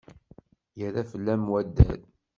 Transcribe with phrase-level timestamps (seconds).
[0.79, 2.01] Yerra fell-am wadal.